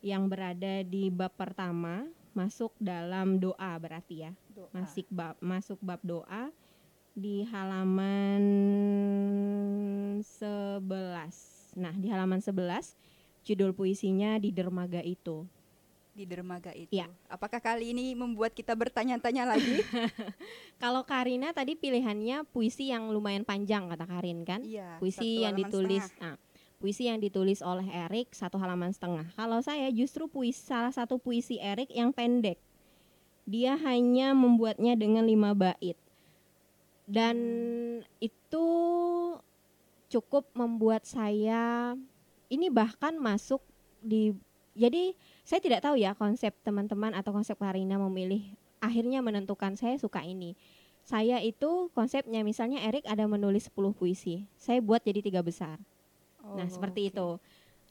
yang 0.00 0.28
berada 0.28 0.80
di 0.84 1.12
bab 1.12 1.32
pertama 1.36 2.08
masuk 2.32 2.72
dalam 2.80 3.36
doa 3.36 3.72
berarti 3.76 4.28
ya. 4.28 4.32
Doa. 4.52 4.70
Masuk 4.72 5.06
bab 5.12 5.36
masuk 5.40 5.78
bab 5.80 6.00
doa 6.00 6.48
di 7.14 7.44
halaman 7.48 8.42
11. 10.22 11.76
Nah, 11.76 11.94
di 11.94 12.08
halaman 12.08 12.40
11 12.40 12.96
judul 13.44 13.74
puisinya 13.74 14.38
di 14.38 14.52
dermaga 14.52 15.00
itu. 15.02 15.46
di 16.10 16.26
dermaga 16.26 16.74
itu. 16.74 16.90
Iya. 16.90 17.06
Apakah 17.30 17.62
kali 17.62 17.94
ini 17.94 18.12
membuat 18.18 18.52
kita 18.52 18.74
bertanya-tanya 18.74 19.46
lagi? 19.56 19.78
Kalau 20.82 21.06
Karina 21.06 21.54
tadi 21.54 21.78
pilihannya 21.78 22.44
puisi 22.50 22.90
yang 22.90 23.08
lumayan 23.14 23.46
panjang 23.46 23.88
kata 23.88 24.04
Karin 24.10 24.42
kan? 24.44 24.60
iya. 24.66 24.98
puisi 24.98 25.46
yang 25.46 25.54
ditulis 25.56 26.02
setengah. 26.02 26.34
nah, 26.34 26.49
puisi 26.80 27.12
yang 27.12 27.20
ditulis 27.20 27.60
oleh 27.60 27.84
Erik 28.08 28.32
satu 28.32 28.56
halaman 28.56 28.88
setengah. 28.88 29.28
Kalau 29.36 29.60
saya 29.60 29.92
justru 29.92 30.24
puisi 30.32 30.64
salah 30.64 30.90
satu 30.90 31.20
puisi 31.20 31.60
Erik 31.60 31.92
yang 31.92 32.10
pendek. 32.10 32.56
Dia 33.44 33.76
hanya 33.76 34.32
membuatnya 34.32 34.96
dengan 34.96 35.28
lima 35.28 35.52
bait. 35.52 36.00
Dan 37.04 37.36
itu 38.16 38.66
cukup 40.08 40.48
membuat 40.56 41.04
saya 41.04 41.94
ini 42.50 42.66
bahkan 42.72 43.14
masuk 43.20 43.62
di 44.02 44.34
jadi 44.74 45.12
saya 45.44 45.60
tidak 45.60 45.84
tahu 45.84 46.00
ya 46.00 46.16
konsep 46.16 46.56
teman-teman 46.64 47.12
atau 47.12 47.30
konsep 47.30 47.58
Karina 47.60 48.00
memilih 48.00 48.56
akhirnya 48.80 49.20
menentukan 49.20 49.76
saya 49.76 50.00
suka 50.00 50.24
ini. 50.24 50.56
Saya 51.04 51.42
itu 51.42 51.92
konsepnya 51.92 52.40
misalnya 52.40 52.80
Erik 52.86 53.04
ada 53.04 53.26
menulis 53.28 53.68
10 53.68 53.92
puisi. 53.92 54.46
Saya 54.56 54.80
buat 54.80 55.04
jadi 55.04 55.20
tiga 55.20 55.44
besar. 55.44 55.76
Nah, 56.54 56.66
Oh, 56.66 56.72
seperti 56.72 57.08
oke. 57.08 57.10
itu. 57.14 57.28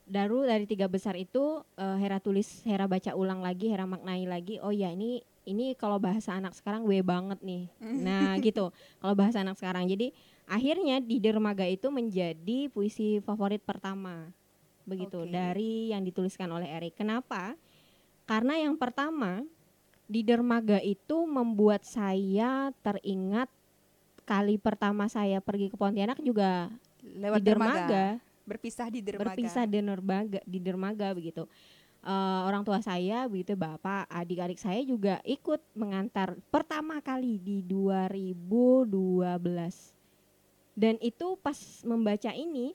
Daru 0.10 0.42
dari 0.42 0.66
tiga 0.66 0.90
besar 0.90 1.14
itu 1.14 1.62
eh, 1.78 1.98
Hera 2.02 2.18
tulis, 2.18 2.66
Hera 2.66 2.90
baca 2.90 3.14
ulang 3.14 3.46
lagi, 3.46 3.70
Hera 3.70 3.86
maknai 3.86 4.26
lagi. 4.26 4.58
Oh 4.60 4.74
ya 4.74 4.90
ini 4.90 5.22
ini 5.46 5.74
kalau 5.78 5.98
bahasa 6.02 6.34
anak 6.38 6.58
sekarang 6.58 6.86
W 6.86 7.02
banget 7.06 7.38
nih. 7.46 7.70
Nah 7.82 8.34
gitu. 8.46 8.74
Kalau 9.00 9.14
bahasa 9.14 9.42
anak 9.46 9.58
sekarang. 9.62 9.86
Jadi 9.86 10.10
akhirnya 10.50 10.98
di 10.98 11.22
dermaga 11.22 11.66
itu 11.66 11.94
menjadi 11.94 12.74
puisi 12.74 13.22
favorit 13.22 13.62
pertama. 13.62 14.34
Begitu 14.90 15.26
Oke. 15.26 15.30
dari 15.30 15.94
yang 15.94 16.02
dituliskan 16.02 16.50
oleh 16.50 16.66
Erik. 16.66 16.98
Kenapa? 16.98 17.54
Karena 18.26 18.58
yang 18.58 18.78
pertama 18.78 19.46
di 20.10 20.26
dermaga 20.26 20.82
itu 20.82 21.30
membuat 21.30 21.86
saya 21.86 22.74
teringat 22.82 23.50
kali 24.26 24.58
pertama 24.58 25.06
saya 25.06 25.38
pergi 25.42 25.70
ke 25.70 25.78
Pontianak 25.78 26.22
juga 26.22 26.70
Lewat 27.02 27.42
di 27.42 27.46
dermaga, 27.46 27.74
dermaga. 27.90 28.06
Berpisah 28.50 28.90
di 28.90 29.06
dermaga. 29.06 29.38
berpisah 29.38 29.64
di 29.70 29.78
dermaga 29.78 30.40
di 30.42 30.60
dermaga 30.60 31.08
begitu. 31.14 31.46
Eh, 32.00 32.42
orang 32.48 32.64
tua 32.64 32.80
saya 32.80 33.28
begitu 33.28 33.60
bapak 33.60 34.08
adik-adik 34.08 34.56
saya 34.56 34.80
juga 34.88 35.20
ikut 35.28 35.60
mengantar 35.76 36.40
pertama 36.48 37.04
kali 37.04 37.36
di 37.36 37.60
2012 37.60 39.36
dan 40.80 40.96
itu 41.04 41.36
pas 41.44 41.60
membaca 41.84 42.32
ini 42.32 42.72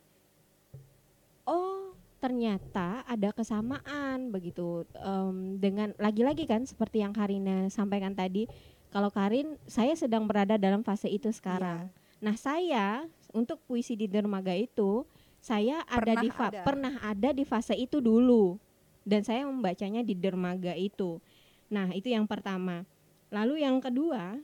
oh 1.49 1.97
ternyata 2.21 3.01
ada 3.09 3.33
kesamaan 3.33 4.29
begitu. 4.29 4.85
Em, 4.97 5.57
dengan 5.57 5.97
lagi-lagi 5.97 6.45
kan 6.45 6.69
seperti 6.69 7.01
yang 7.01 7.17
Karina 7.17 7.73
sampaikan 7.73 8.13
tadi 8.13 8.45
kalau 8.93 9.09
Karin 9.09 9.57
saya 9.65 9.97
sedang 9.97 10.29
berada 10.29 10.61
dalam 10.61 10.85
fase 10.85 11.09
itu 11.09 11.33
sekarang. 11.33 11.89
Nah 12.21 12.37
saya 12.37 13.09
untuk 13.33 13.57
puisi 13.65 13.97
di 13.97 14.05
dermaga 14.05 14.53
itu 14.53 15.09
saya 15.45 15.85
ada 15.85 16.17
Pernah 16.17 16.23
di 16.25 16.29
fa- 16.33 16.49
ada. 16.49 16.61
pernah 16.65 16.95
ada 17.05 17.31
di 17.37 17.45
fase 17.45 17.77
itu 17.77 18.01
dulu. 18.01 18.57
Dan 19.05 19.21
saya 19.21 19.45
membacanya 19.45 20.01
di 20.01 20.17
dermaga 20.17 20.73
itu. 20.73 21.21
Nah 21.69 21.93
itu 21.93 22.09
yang 22.09 22.25
pertama. 22.25 22.89
Lalu 23.29 23.61
yang 23.61 23.77
kedua 23.85 24.41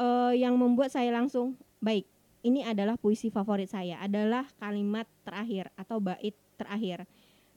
eh, 0.00 0.32
yang 0.40 0.56
membuat 0.56 0.96
saya 0.96 1.12
langsung 1.12 1.60
baik 1.84 2.08
ini 2.40 2.64
adalah 2.64 2.96
puisi 2.96 3.28
favorit 3.28 3.68
saya. 3.68 4.00
Adalah 4.00 4.48
kalimat 4.56 5.04
terakhir 5.28 5.68
atau 5.76 6.00
bait 6.00 6.32
terakhir. 6.56 7.04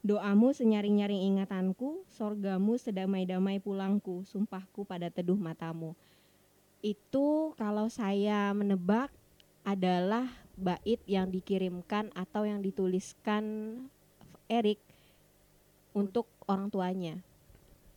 Doamu 0.04 0.52
senyaring-nyaring 0.52 1.24
ingatanku 1.32 2.04
sorgamu 2.12 2.76
sedamai-damai 2.76 3.64
pulangku. 3.64 4.28
Sumpahku 4.28 4.84
pada 4.84 5.08
teduh 5.08 5.40
matamu. 5.40 5.96
Itu 6.84 7.56
kalau 7.56 7.88
saya 7.88 8.52
menebak 8.52 9.08
adalah 9.62 10.26
bait 10.62 11.02
yang 11.10 11.28
dikirimkan 11.34 12.14
atau 12.14 12.46
yang 12.46 12.62
dituliskan 12.62 13.76
Erik 14.46 14.78
untuk 15.92 16.30
orang 16.46 16.70
tuanya 16.70 17.18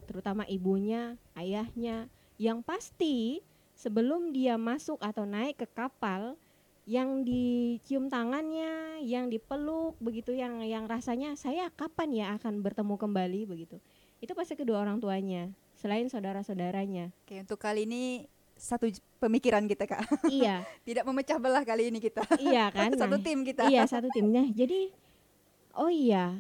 terutama 0.05 0.45
ibunya 0.49 1.17
ayahnya 1.33 2.09
yang 2.37 2.61
pasti 2.61 3.41
sebelum 3.75 4.31
dia 4.31 4.55
masuk 4.55 5.01
atau 5.03 5.27
naik 5.27 5.61
ke 5.61 5.67
kapal 5.71 6.39
yang 6.85 7.25
dicium 7.25 8.13
tangannya, 8.13 9.01
yang 9.01 9.27
dipeluk 9.33 9.97
begitu 9.97 10.37
yang 10.37 10.61
yang 10.61 10.85
rasanya 10.85 11.33
saya 11.33 11.73
kapan 11.73 12.13
ya 12.13 12.25
akan 12.37 12.61
bertemu 12.61 12.95
kembali 12.95 13.41
begitu. 13.49 13.81
Itu 14.21 14.37
pasti 14.37 14.53
kedua 14.53 14.85
orang 14.85 15.01
tuanya, 15.01 15.49
selain 15.73 16.07
saudara-saudaranya. 16.07 17.09
Oke, 17.25 17.41
untuk 17.41 17.57
kali 17.57 17.89
ini 17.89 18.29
satu 18.55 18.87
pemikiran 19.19 19.67
kita 19.67 19.83
kak, 19.83 20.07
iya, 20.31 20.63
tidak 20.87 21.03
memecah 21.03 21.37
belah 21.37 21.67
kali 21.67 21.91
ini 21.91 21.99
kita. 21.99 22.23
iya 22.39 22.71
kan. 22.75 22.95
satu 22.95 23.19
Nah, 23.19 23.23
tim 23.23 23.43
kita. 23.43 23.67
Iya, 23.67 23.83
satu 23.85 24.07
timnya. 24.09 24.47
Jadi 24.55 24.95
oh 25.75 25.91
iya, 25.91 26.39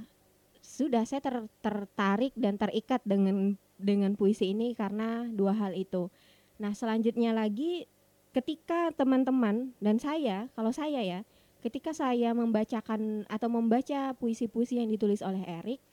sudah 0.63 1.03
saya 1.03 1.19
ter- 1.19 1.51
tertarik 1.59 2.31
dan 2.39 2.55
terikat 2.55 3.03
dengan 3.03 3.59
dengan 3.75 4.15
puisi 4.15 4.55
ini 4.55 4.71
karena 4.71 5.27
dua 5.27 5.51
hal 5.51 5.75
itu. 5.75 6.07
Nah, 6.55 6.71
selanjutnya 6.71 7.35
lagi 7.35 7.91
ketika 8.31 8.95
teman-teman 8.95 9.75
dan 9.83 9.99
saya, 9.99 10.47
kalau 10.55 10.71
saya 10.71 11.03
ya, 11.03 11.19
ketika 11.59 11.91
saya 11.91 12.31
membacakan 12.31 13.27
atau 13.27 13.47
membaca 13.51 14.15
puisi-puisi 14.15 14.79
yang 14.79 14.87
ditulis 14.87 15.19
oleh 15.19 15.43
Erik, 15.43 15.83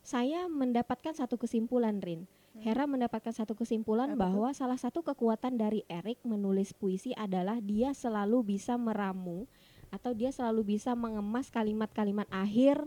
saya 0.00 0.48
mendapatkan 0.48 1.12
satu 1.12 1.36
kesimpulan, 1.36 2.00
Rin. 2.00 2.24
Hera 2.60 2.84
mendapatkan 2.84 3.32
satu 3.32 3.56
kesimpulan 3.56 4.12
Apa 4.12 4.28
bahwa 4.28 4.52
salah 4.52 4.76
satu 4.76 5.00
kekuatan 5.00 5.56
dari 5.56 5.82
Erik 5.88 6.20
menulis 6.22 6.76
puisi 6.76 7.16
adalah 7.16 7.58
dia 7.64 7.96
selalu 7.96 8.56
bisa 8.56 8.76
meramu 8.76 9.48
atau 9.90 10.14
dia 10.14 10.30
selalu 10.30 10.76
bisa 10.76 10.94
mengemas 10.94 11.48
kalimat-kalimat 11.48 12.28
akhir 12.30 12.84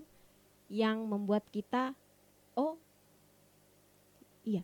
yang 0.72 1.04
membuat 1.10 1.44
kita 1.52 1.98
oh 2.56 2.78
iya 4.46 4.64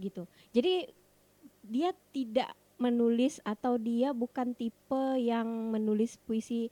gitu. 0.00 0.24
Jadi 0.54 0.88
dia 1.62 1.92
tidak 2.14 2.50
menulis 2.78 3.42
atau 3.42 3.76
dia 3.76 4.14
bukan 4.14 4.54
tipe 4.54 5.04
yang 5.18 5.74
menulis 5.74 6.16
puisi 6.22 6.70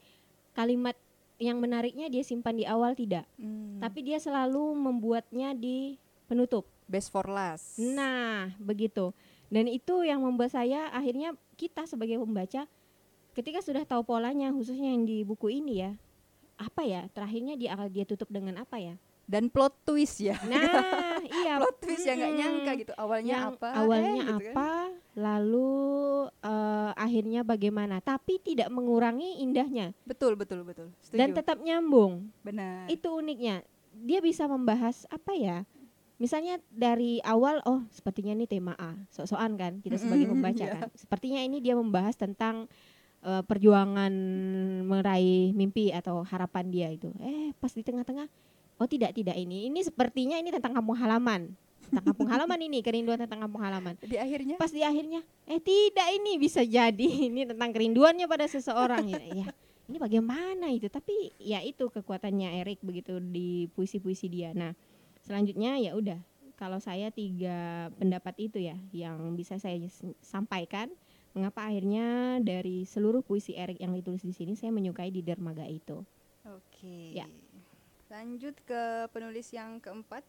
kalimat 0.55 0.95
yang 1.37 1.61
menariknya 1.61 2.09
dia 2.09 2.25
simpan 2.25 2.57
di 2.57 2.65
awal 2.65 2.97
tidak, 2.97 3.29
Hmm, 3.37 3.77
tapi 3.77 4.01
dia 4.01 4.17
selalu 4.17 4.73
membuatnya 4.73 5.53
di 5.53 6.01
penutup. 6.25 6.65
Best 6.87 7.11
for 7.11 7.27
last. 7.27 7.77
Nah, 7.77 8.55
begitu. 8.59 9.11
Dan 9.47 9.71
itu 9.71 10.03
yang 10.03 10.23
membuat 10.23 10.51
saya 10.51 10.91
akhirnya 10.91 11.35
kita 11.55 11.87
sebagai 11.87 12.19
pembaca 12.19 12.67
ketika 13.31 13.61
sudah 13.63 13.85
tahu 13.85 14.03
polanya 14.03 14.51
khususnya 14.51 14.91
yang 14.91 15.07
di 15.07 15.23
buku 15.23 15.51
ini 15.53 15.87
ya. 15.87 15.93
Apa 16.57 16.83
ya? 16.83 17.07
Terakhirnya 17.13 17.55
dia 17.55 17.77
dia 17.87 18.03
tutup 18.03 18.27
dengan 18.27 18.59
apa 18.59 18.81
ya? 18.81 18.97
Dan 19.27 19.51
plot 19.51 19.75
twist 19.83 20.23
ya. 20.23 20.39
Nah, 20.47 21.19
iya. 21.43 21.59
plot 21.59 21.83
twist 21.83 22.07
yang 22.07 22.17
nggak 22.17 22.31
Mm-mm. 22.31 22.43
nyangka 22.43 22.73
gitu. 22.79 22.93
Awalnya 22.95 23.35
Yang 23.35 23.47
apa? 23.59 23.69
Awalnya 23.75 24.11
eh, 24.11 24.17
gitu 24.17 24.31
kan. 24.31 24.55
apa? 24.55 24.71
Lalu 25.19 25.75
eh, 26.47 26.91
akhirnya 26.95 27.41
bagaimana? 27.43 27.97
Tapi 27.99 28.39
tidak 28.39 28.71
mengurangi 28.71 29.43
indahnya 29.43 29.91
Betul 30.07 30.39
betul 30.39 30.63
betul. 30.63 30.95
Setuju. 31.03 31.19
dan 31.19 31.29
tetap 31.35 31.59
nyambung. 31.59 32.31
Benar. 32.41 32.87
Itu 32.87 33.19
uniknya. 33.19 33.67
Dia 33.97 34.23
bisa 34.23 34.47
membahas 34.47 35.05
apa 35.11 35.35
ya? 35.35 35.67
Misalnya 36.17 36.57
dari 36.73 37.21
awal 37.21 37.61
oh 37.69 37.85
sepertinya 37.93 38.33
ini 38.33 38.49
tema 38.49 38.73
A, 38.81 38.97
sok-sokan 39.13 39.53
kan 39.61 39.73
kita 39.85 40.01
sebagai 40.01 40.33
pembaca 40.33 40.65
iya. 40.65 40.73
kan. 40.81 40.89
Sepertinya 40.97 41.41
ini 41.45 41.61
dia 41.61 41.77
membahas 41.77 42.17
tentang 42.17 42.73
eh, 43.21 43.43
perjuangan 43.45 44.13
meraih 44.89 45.53
mimpi 45.53 45.93
atau 45.93 46.25
harapan 46.25 46.65
dia 46.73 46.89
itu. 46.89 47.13
Eh 47.21 47.53
pas 47.61 47.69
di 47.69 47.85
tengah-tengah 47.85 48.33
oh 48.81 48.89
tidak 48.89 49.13
tidak 49.13 49.37
ini. 49.37 49.69
Ini 49.69 49.81
sepertinya 49.85 50.41
ini 50.41 50.49
tentang 50.49 50.73
kampung 50.73 50.97
halaman. 50.97 51.53
Tentang 51.87 52.03
kampung 52.03 52.27
halaman 52.27 52.61
ini, 52.67 52.83
kerinduan 52.83 53.21
tentang 53.21 53.47
kampung 53.47 53.63
halaman. 53.63 53.95
Di 54.03 54.19
akhirnya 54.19 54.59
Pas 54.59 54.73
di 54.73 54.83
akhirnya 54.83 55.23
eh 55.47 55.61
tidak 55.63 56.09
ini 56.17 56.41
bisa 56.41 56.65
jadi 56.65 57.09
ini 57.31 57.45
tentang 57.45 57.71
kerinduannya 57.77 58.25
pada 58.25 58.49
seseorang 58.49 59.05
ya. 59.07 59.21
ya. 59.45 59.47
Ini 59.87 60.03
bagaimana 60.03 60.67
itu? 60.75 60.91
Tapi 60.91 61.31
ya 61.39 61.63
itu 61.63 61.87
kekuatannya 61.87 62.59
Erik 62.59 62.83
begitu 62.83 63.23
di 63.23 63.71
puisi-puisi 63.71 64.27
dia. 64.27 64.51
Nah, 64.51 64.75
selanjutnya 65.27 65.83
ya 65.83 65.99
udah 65.99 66.23
kalau 66.57 66.81
saya 66.81 67.13
tiga 67.13 67.91
pendapat 68.01 68.35
itu 68.41 68.59
ya 68.63 68.79
yang 68.95 69.37
bisa 69.37 69.61
saya 69.61 69.77
sampaikan 70.25 70.89
mengapa 71.37 71.69
akhirnya 71.69 72.41
dari 72.41 72.89
seluruh 72.89 73.21
puisi 73.21 73.53
Erik 73.53 73.77
yang 73.77 73.93
ditulis 73.93 74.25
di 74.25 74.33
sini 74.33 74.57
saya 74.57 74.73
menyukai 74.73 75.13
di 75.13 75.21
dermaga 75.21 75.69
itu. 75.69 76.01
Oke. 76.49 77.13
Ya. 77.13 77.29
Lanjut 78.09 78.57
ke 78.65 79.11
penulis 79.13 79.53
yang 79.53 79.77
keempat. 79.77 80.25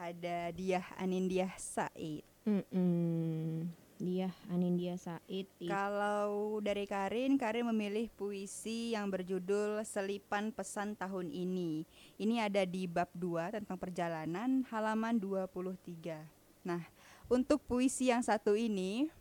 Ada 0.00 0.48
Diah 0.56 0.86
Anindiah 0.96 1.52
Said. 1.60 2.24
Mm-mm. 2.48 3.68
Dia 4.00 4.32
Anindya 4.48 4.96
Said. 4.96 5.44
Kalau 5.68 6.56
dari 6.64 6.88
Karin, 6.88 7.36
Karin 7.36 7.68
memilih 7.68 8.08
puisi 8.16 8.96
yang 8.96 9.12
berjudul 9.12 9.84
Selipan 9.84 10.56
Pesan 10.56 10.96
Tahun 10.96 11.28
Ini. 11.28 11.84
Ini 12.16 12.48
ada 12.48 12.64
di 12.64 12.88
bab 12.88 13.12
2 13.12 13.60
tentang 13.60 13.76
perjalanan 13.76 14.64
halaman 14.72 15.20
23. 15.20 16.16
Nah, 16.64 16.80
untuk 17.28 17.60
puisi 17.60 18.08
yang 18.08 18.24
satu 18.24 18.56
ini 18.56 19.12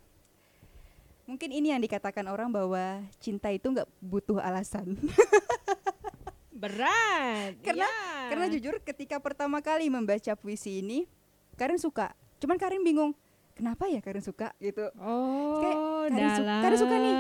mungkin 1.28 1.52
ini 1.52 1.76
yang 1.76 1.84
dikatakan 1.84 2.26
orang 2.32 2.48
bahwa 2.50 3.04
cinta 3.20 3.52
itu 3.52 3.68
nggak 3.68 3.86
butuh 4.00 4.40
alasan. 4.40 4.96
berat. 6.56 7.60
Karena- 7.60 7.84
ya. 7.84 8.32
Karena 8.32 8.48
jujur 8.48 8.80
ketika 8.80 9.20
pertama 9.20 9.60
kali 9.60 9.92
membaca 9.92 10.40
puisi 10.40 10.80
ini, 10.80 11.04
Karin 11.60 11.76
suka. 11.82 12.16
Cuman 12.40 12.56
Karin 12.56 12.80
bingung, 12.80 13.12
kenapa 13.60 13.84
ya 13.86 14.00
Karin 14.00 14.24
suka 14.24 14.56
gitu. 14.58 14.88
Oh, 14.98 16.08
Karin 16.08 16.32
su- 16.32 16.48
dalam. 16.48 16.62
Karin 16.64 16.80
suka 16.80 16.96
nih. 16.98 17.16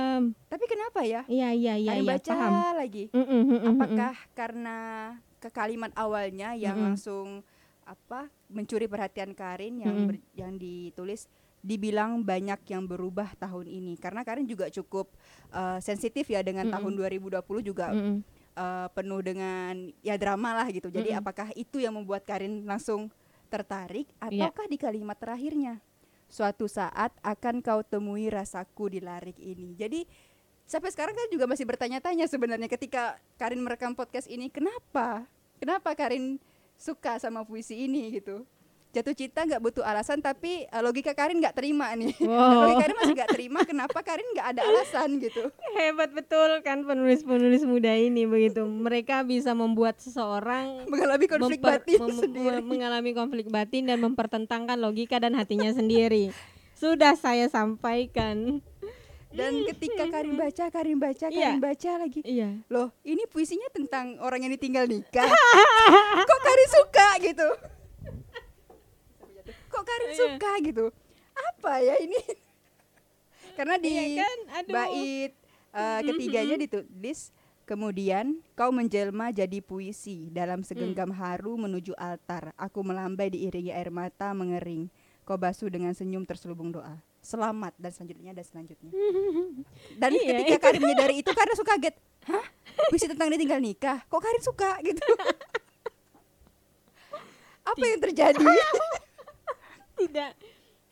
Tapi 0.47 0.65
kenapa 0.65 0.99
ya? 1.03 1.21
Iya, 1.27 1.49
iya, 1.51 1.73
iya, 1.75 1.91
Karin 1.91 2.01
iya, 2.01 2.09
baca 2.09 2.31
paham. 2.31 2.53
lagi. 2.73 3.03
Mm-mm, 3.11 3.27
mm-mm, 3.27 3.45
mm-mm. 3.51 3.71
Apakah 3.75 4.13
karena 4.33 4.77
ke 5.37 5.49
kalimat 5.49 5.91
awalnya 5.93 6.55
yang 6.55 6.73
Mm-mm. 6.73 6.87
langsung 6.89 7.27
apa 7.83 8.29
mencuri 8.47 8.85
perhatian 8.85 9.33
Karin 9.33 9.77
yang 9.77 9.91
Mm-mm. 9.93 10.07
ber- 10.09 10.27
yang 10.33 10.53
ditulis 10.55 11.27
dibilang 11.59 12.23
banyak 12.23 12.63
yang 12.65 12.87
berubah 12.87 13.35
tahun 13.35 13.67
ini 13.67 13.99
karena 13.99 14.23
Karin 14.23 14.47
juga 14.47 14.71
cukup 14.71 15.11
uh, 15.49 15.75
sensitif 15.79 16.23
ya 16.25 16.39
dengan 16.39 16.63
Mm-mm. 16.65 16.75
tahun 16.79 16.93
2020 17.19 17.43
juga 17.61 17.91
Mm-mm. 17.91 18.23
uh, 18.55 18.87
penuh 18.89 19.19
dengan 19.19 19.73
ya 19.99 20.15
drama 20.15 20.55
lah 20.55 20.67
gitu. 20.69 20.87
Jadi 20.87 21.11
Mm-mm. 21.11 21.19
apakah 21.19 21.51
itu 21.53 21.77
yang 21.77 21.91
membuat 21.93 22.23
Karin 22.23 22.63
langsung 22.63 23.11
tertarik 23.49 24.05
Iya. 24.21 24.47
ataukah 24.47 24.65
di 24.65 24.77
kalimat 24.77 25.17
terakhirnya 25.17 25.81
suatu 26.29 26.69
saat 26.69 27.11
akan 27.25 27.65
kau 27.65 27.81
temui 27.81 28.29
rasaku 28.29 28.95
di 28.95 28.99
larik 29.01 29.35
ini. 29.41 29.73
Jadi 29.73 30.05
sampai 30.69 30.93
sekarang 30.93 31.17
kan 31.17 31.27
juga 31.33 31.49
masih 31.49 31.65
bertanya-tanya 31.65 32.29
sebenarnya 32.29 32.69
ketika 32.69 33.17
Karin 33.41 33.59
merekam 33.65 33.97
podcast 33.97 34.29
ini 34.29 34.47
kenapa? 34.53 35.25
Kenapa 35.57 35.91
Karin 35.97 36.37
suka 36.77 37.17
sama 37.17 37.41
puisi 37.43 37.75
ini 37.89 38.21
gitu? 38.21 38.45
Jatuh 38.89 39.13
cinta 39.13 39.45
nggak 39.45 39.61
butuh 39.61 39.85
alasan 39.85 40.17
tapi 40.17 40.65
uh, 40.67 40.81
logika 40.81 41.13
Karin 41.13 41.37
nggak 41.37 41.53
terima 41.53 41.93
nih. 41.93 42.09
Wow. 42.19 42.33
logika 42.65 42.81
Karin 42.81 42.97
masih 42.97 43.13
nggak 43.13 43.31
terima 43.31 43.59
kenapa 43.61 43.99
Karin 44.01 44.25
nggak 44.33 44.47
ada 44.49 44.61
alasan 44.63 45.09
gitu. 45.19 45.45
Hebat 45.71 46.09
betul 46.09 46.49
kan 46.61 46.81
penulis-penulis 46.81 47.61
muda 47.63 47.93
ini 47.93 48.25
begitu. 48.25 48.65
Mereka 48.65 49.21
bisa 49.23 49.53
membuat 49.53 50.01
seseorang 50.01 50.89
Mengalami 50.89 51.25
konflik 51.25 51.61
batin 51.61 52.01
mem- 52.01 52.17
sendiri. 52.17 52.49
me- 52.55 52.65
mengalami 52.65 53.11
konflik 53.13 53.47
batin 53.47 53.85
dan 53.85 54.01
mempertentangkan 54.01 54.75
logika 54.75 55.17
dan 55.17 55.33
hatinya 55.33 55.69
sendiri. 55.69 56.33
Sudah 56.73 57.13
saya 57.13 57.45
sampaikan. 57.45 58.57
Dan 59.29 59.61
ketika 59.63 60.09
Karin 60.09 60.33
baca, 60.33 60.65
Karin 60.67 60.97
baca, 60.97 61.29
Iya. 61.29 61.53
Karin 61.53 61.61
baca 61.61 61.91
lagi. 62.01 62.19
Iya. 62.25 62.57
Loh, 62.65 62.89
ini 63.03 63.29
puisinya 63.29 63.69
tentang 63.69 64.17
orang 64.17 64.41
yang 64.41 64.51
ditinggal 64.51 64.89
nikah. 64.89 65.29
Kok 66.25 66.39
Karin 66.41 66.69
suka 66.73 67.07
gitu? 67.21 67.49
Kok 69.79 69.87
Karin 69.87 70.11
Iya. 70.11 70.19
suka 70.19 70.51
gitu? 70.59 70.85
Apa 71.31 71.79
ya 71.79 71.95
ini? 72.03 72.19
Karena 73.57 73.79
di 73.79 73.87
Iya 73.87 74.03
kan? 74.19 74.37
Aduh. 74.59 74.73
bait 74.75 75.31
eh, 75.71 75.99
ketiganya 76.03 76.55
ditulis 76.59 77.31
kemudian 77.63 78.41
kau 78.57 78.73
menjelma 78.73 79.29
jadi 79.29 79.61
puisi 79.61 80.27
dalam 80.27 80.67
segenggam 80.67 81.15
haru 81.15 81.55
menuju 81.55 81.95
altar. 81.95 82.51
Aku 82.59 82.83
melambai 82.83 83.31
diiringi 83.31 83.71
air 83.71 83.87
mata 83.87 84.35
mengering. 84.35 84.91
Kau 85.23 85.39
basuh 85.39 85.71
dengan 85.71 85.95
senyum 85.95 86.27
terselubung 86.27 86.75
doa. 86.75 86.99
Selamat 87.23 87.71
dan 87.79 87.95
selanjutnya 87.95 88.35
dan 88.35 88.43
selanjutnya. 88.43 88.91
Dan 90.01 90.09
Iya, 90.11 90.27
ketika 90.33 90.55
itu. 90.55 90.63
Karin 90.65 90.81
menyadari 90.81 91.15
itu 91.21 91.29
Karin 91.29 91.51
langsung 91.51 91.67
kaget. 91.67 91.95
Hah? 92.27 92.45
Puisi 92.91 93.07
tentang 93.07 93.31
dia 93.31 93.37
tinggal 93.37 93.63
nikah. 93.63 94.03
Kok 94.09 94.19
Karin 94.19 94.43
suka 94.43 94.75
gitu? 94.87 95.07
Apa 97.63 97.85
yang 97.85 98.01
terjadi? 98.03 98.43
Tidak 99.99 100.31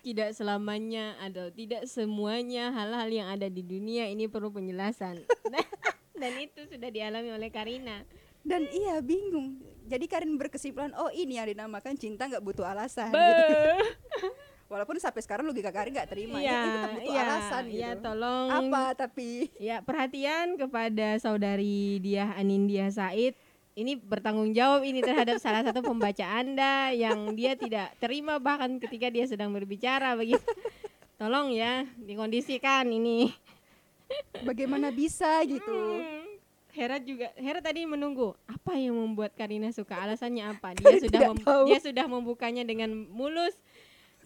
tidak 0.04 0.30
selamanya 0.32 1.20
atau 1.20 1.52
tidak 1.52 1.84
semuanya 1.90 2.72
hal-hal 2.72 3.10
yang 3.12 3.28
ada 3.28 3.52
di 3.52 3.60
dunia 3.60 4.08
ini 4.08 4.32
perlu 4.32 4.54
penjelasan 4.54 5.24
dan 6.22 6.34
itu 6.42 6.66
sudah 6.66 6.90
dialami 6.90 7.30
oleh 7.32 7.50
Karina 7.54 8.04
Dan 8.48 8.64
iya 8.72 9.04
bingung. 9.04 9.60
Jadi 9.92 10.08
Karin 10.08 10.40
berkesimpulan, 10.40 10.96
oh 10.96 11.12
ini 11.12 11.36
yang 11.36 11.52
dinamakan 11.52 12.00
cinta 12.00 12.32
nggak 12.32 12.40
butuh 12.40 12.64
alasan. 12.64 13.12
Be. 13.12 13.20
gitu. 13.20 13.56
Walaupun 14.72 15.00
sampai 15.04 15.20
sekarang 15.20 15.48
logika 15.48 15.72
Karin 15.72 15.92
nggak 15.96 16.12
terima, 16.12 16.40
ya, 16.40 16.48
Iya, 16.48 16.56
itu 16.60 16.70
tetap 16.72 16.92
butuh 16.92 17.12
iya, 17.12 17.24
alasan 17.24 17.64
gitu. 17.68 17.76
iya, 17.76 17.92
tolong 18.00 18.48
Apa 18.52 18.84
tapi 19.00 19.48
ya 19.60 19.80
perhatian 19.80 20.60
kepada 20.60 21.20
saudari 21.24 22.04
Diah 22.04 22.36
Anindya 22.36 22.88
Said 22.92 23.36
ini 23.78 23.94
bertanggung 23.94 24.58
jawab 24.58 24.82
ini 24.82 25.06
terhadap 25.06 25.38
salah 25.38 25.62
satu 25.62 25.86
pembaca 25.86 26.26
Anda 26.26 26.90
yang 26.92 27.38
dia 27.38 27.54
tidak 27.54 27.94
terima 28.02 28.42
bahkan 28.42 28.82
ketika 28.82 29.14
dia 29.14 29.30
sedang 29.30 29.54
berbicara 29.54 30.18
begitu. 30.18 30.42
Tolong 31.16 31.54
ya 31.54 31.86
dikondisikan 32.02 32.90
ini. 32.90 33.30
bagaimana 34.42 34.90
bisa 34.90 35.46
gitu? 35.46 35.70
Hmm. 36.02 36.26
Hera 36.74 36.98
juga 36.98 37.34
Hera 37.34 37.58
tadi 37.58 37.86
menunggu 37.86 38.38
apa 38.46 38.78
yang 38.78 38.94
membuat 38.94 39.34
Karina 39.34 39.74
suka 39.74 39.98
alasannya 39.98 40.46
apa 40.46 40.78
dia 40.78 40.86
Karin 40.86 41.02
sudah 41.10 41.22
mem- 41.34 41.42
tahu. 41.42 41.64
dia 41.66 41.80
sudah 41.82 42.06
membukanya 42.06 42.62
dengan 42.62 42.94
mulus 43.10 43.58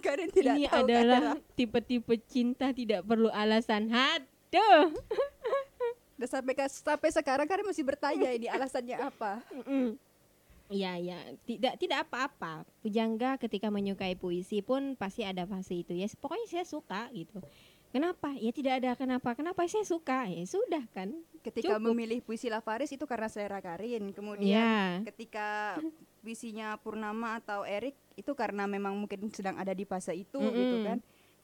Karin 0.03 0.27
tidak 0.35 0.59
ini 0.59 0.67
tahu 0.67 0.83
adalah 0.83 1.39
tipe-tipe 1.55 2.11
cinta 2.27 2.75
tidak 2.75 3.07
perlu 3.07 3.31
alasan 3.31 3.87
haduh 3.87 4.91
Dan 6.21 6.29
sampai 6.29 6.53
ke- 6.53 6.69
sampai 6.69 7.09
sekarang 7.09 7.49
Karin 7.49 7.65
masih 7.65 7.81
bertanya 7.81 8.29
ini 8.29 8.45
alasannya 8.45 8.93
apa? 9.01 9.41
Iya 10.69 10.95
ya 10.95 11.17
tidak 11.43 11.75
tidak 11.75 12.07
apa-apa 12.07 12.63
pujangga 12.79 13.35
ketika 13.35 13.67
menyukai 13.67 14.15
puisi 14.15 14.63
pun 14.63 14.95
pasti 14.95 15.27
ada 15.27 15.43
fase 15.43 15.83
itu 15.83 15.91
ya 15.91 16.07
pokoknya 16.15 16.47
saya 16.47 16.63
suka 16.63 17.11
gitu 17.11 17.43
kenapa 17.91 18.31
ya 18.39 18.55
tidak 18.55 18.79
ada 18.79 18.95
kenapa 18.95 19.35
kenapa 19.35 19.67
saya 19.67 19.83
suka 19.83 20.31
ya 20.31 20.47
sudah 20.47 20.87
kan 20.95 21.11
Ketika 21.41 21.75
Cukup. 21.75 21.91
memilih 21.91 22.21
puisi 22.21 22.47
Lavaris 22.47 22.93
itu 22.93 23.01
karena 23.03 23.25
selera 23.25 23.57
Karin. 23.59 24.13
Kemudian 24.13 24.45
ya 24.45 25.01
ketika 25.09 25.81
puisinya 26.21 26.77
Purnama 26.77 27.41
atau 27.41 27.65
Erik 27.65 27.97
itu 28.13 28.29
karena 28.37 28.69
memang 28.69 28.93
mungkin 28.93 29.25
sedang 29.33 29.57
ada 29.57 29.73
di 29.73 29.81
fase 29.83 30.13
itu 30.13 30.37
Mm-mm. 30.37 30.53
gitu 30.53 30.77
kan. 30.85 30.97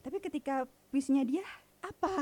Tapi 0.06 0.18
ketika 0.22 0.70
puisinya 0.94 1.26
dia 1.26 1.42
apa? 1.88 2.14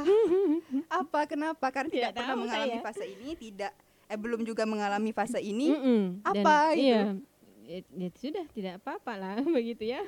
apa 1.03 1.19
kenapa? 1.25 1.65
Karena 1.73 1.89
tidak 1.91 2.11
Tidak 2.13 2.21
pernah 2.21 2.35
mengalami 2.37 2.77
saya. 2.77 2.85
fase 2.85 3.05
ini, 3.09 3.29
tidak 3.37 3.71
eh 4.05 4.17
belum 4.21 4.41
juga 4.45 4.63
mengalami 4.69 5.11
fase 5.11 5.41
ini. 5.41 5.73
Mm-mm. 5.73 6.01
Dan, 6.21 6.45
apa 6.45 6.57
gitu? 6.77 6.81
iya 6.85 7.01
ya, 7.65 7.79
ya 7.97 8.09
sudah 8.13 8.45
tidak 8.53 8.73
apa-apa 8.81 9.13
lah 9.17 9.35
begitu 9.55 9.89
ya 9.89 10.01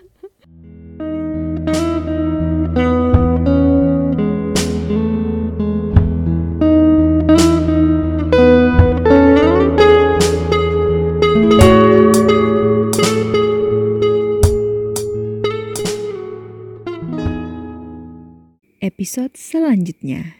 Episode 19.17 19.41
selanjutnya. 19.41 20.38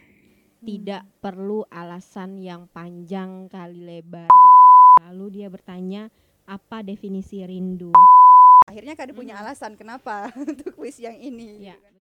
tidak 0.62 1.02
perlu 1.18 1.66
alasan 1.66 2.38
yang 2.38 2.70
panjang 2.70 3.50
kali 3.50 3.74
lebar 3.74 4.30
lalu 5.02 5.34
dia 5.34 5.50
bertanya 5.50 6.14
apa 6.46 6.86
definisi 6.86 7.42
rindu 7.42 7.90
Akhirnya 8.70 8.94
Karin 8.94 9.18
punya 9.18 9.42
alasan 9.42 9.74
kenapa 9.74 10.30
untuk 10.38 10.78
puisi 10.78 11.10
yang 11.10 11.18
ini. 11.18 11.58
Ya. 11.58 11.74
gitu 11.74 11.82
kan. 11.82 11.97